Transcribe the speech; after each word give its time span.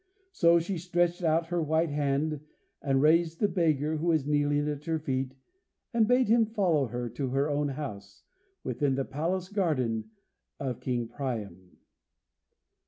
So 0.31 0.57
she 0.57 0.79
stretched 0.79 1.21
out 1.23 1.45
her 1.49 1.61
white 1.61 1.91
hand, 1.91 2.39
and 2.81 3.03
raised 3.03 3.39
the 3.39 3.47
beggar, 3.47 3.97
who 3.97 4.07
was 4.07 4.25
kneeling 4.25 4.67
at 4.67 4.85
her 4.85 4.97
feet, 4.97 5.35
and 5.93 6.07
bade 6.07 6.27
him 6.27 6.47
follow 6.47 6.87
her 6.87 7.07
to 7.09 7.27
her 7.29 7.47
own 7.47 7.67
house, 7.67 8.23
within 8.63 8.95
the 8.95 9.05
palace 9.05 9.47
garden 9.47 10.09
of 10.59 10.79
King 10.79 11.07
Priam. 11.07 11.77